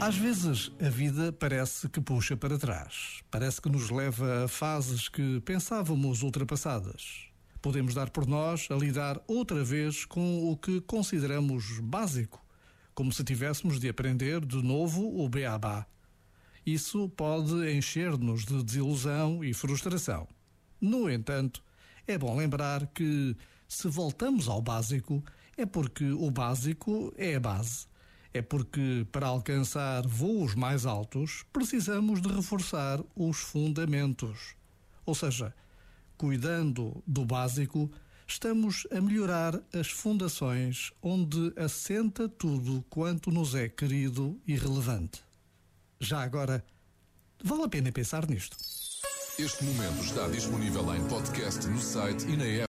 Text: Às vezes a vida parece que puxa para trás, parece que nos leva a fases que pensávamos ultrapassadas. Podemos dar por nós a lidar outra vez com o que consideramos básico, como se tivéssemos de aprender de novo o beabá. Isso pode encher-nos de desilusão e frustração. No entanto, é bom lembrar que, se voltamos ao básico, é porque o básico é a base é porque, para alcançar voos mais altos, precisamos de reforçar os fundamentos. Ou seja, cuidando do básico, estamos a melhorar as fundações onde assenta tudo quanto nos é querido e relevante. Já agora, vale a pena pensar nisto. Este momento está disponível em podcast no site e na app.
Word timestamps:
Às 0.00 0.16
vezes 0.16 0.72
a 0.84 0.88
vida 0.90 1.32
parece 1.32 1.88
que 1.88 2.00
puxa 2.00 2.36
para 2.36 2.58
trás, 2.58 3.22
parece 3.30 3.60
que 3.60 3.70
nos 3.70 3.90
leva 3.90 4.44
a 4.44 4.48
fases 4.48 5.08
que 5.08 5.40
pensávamos 5.40 6.22
ultrapassadas. 6.22 7.28
Podemos 7.62 7.94
dar 7.94 8.10
por 8.10 8.26
nós 8.26 8.68
a 8.70 8.74
lidar 8.74 9.22
outra 9.26 9.64
vez 9.64 10.04
com 10.04 10.50
o 10.50 10.56
que 10.56 10.80
consideramos 10.82 11.78
básico, 11.80 12.44
como 12.92 13.12
se 13.12 13.24
tivéssemos 13.24 13.80
de 13.80 13.88
aprender 13.88 14.44
de 14.44 14.62
novo 14.62 15.24
o 15.24 15.28
beabá. 15.28 15.86
Isso 16.66 17.08
pode 17.10 17.72
encher-nos 17.72 18.44
de 18.44 18.62
desilusão 18.62 19.42
e 19.44 19.54
frustração. 19.54 20.28
No 20.80 21.08
entanto, 21.08 21.62
é 22.06 22.18
bom 22.18 22.36
lembrar 22.36 22.86
que, 22.88 23.34
se 23.66 23.88
voltamos 23.88 24.48
ao 24.48 24.60
básico, 24.60 25.24
é 25.56 25.64
porque 25.64 26.10
o 26.10 26.30
básico 26.30 27.14
é 27.16 27.36
a 27.36 27.40
base 27.40 27.86
é 28.34 28.42
porque, 28.42 29.06
para 29.12 29.28
alcançar 29.28 30.04
voos 30.06 30.56
mais 30.56 30.84
altos, 30.84 31.44
precisamos 31.52 32.20
de 32.20 32.28
reforçar 32.28 33.00
os 33.14 33.38
fundamentos. 33.38 34.56
Ou 35.06 35.14
seja, 35.14 35.54
cuidando 36.18 37.00
do 37.06 37.24
básico, 37.24 37.88
estamos 38.26 38.88
a 38.90 39.00
melhorar 39.00 39.62
as 39.72 39.88
fundações 39.88 40.90
onde 41.00 41.52
assenta 41.56 42.28
tudo 42.28 42.84
quanto 42.90 43.30
nos 43.30 43.54
é 43.54 43.68
querido 43.68 44.36
e 44.44 44.56
relevante. 44.56 45.22
Já 46.00 46.20
agora, 46.20 46.64
vale 47.42 47.62
a 47.62 47.68
pena 47.68 47.92
pensar 47.92 48.28
nisto. 48.28 48.56
Este 49.38 49.64
momento 49.64 50.04
está 50.04 50.28
disponível 50.28 50.94
em 50.94 51.06
podcast 51.08 51.66
no 51.68 51.80
site 51.80 52.24
e 52.26 52.36
na 52.36 52.44
app. 52.44 52.62